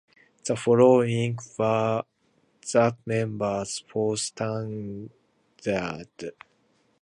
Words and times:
The 0.45 0.55
following 0.55 1.37
were 1.59 2.01
the 2.73 2.97
members 3.05 3.83
for 3.87 4.15
Stanstead. 4.15 5.11